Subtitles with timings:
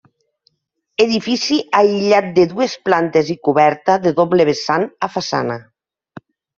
[1.05, 5.65] Edifici aïllat de dues plantes i coberta de doble vessant a façana.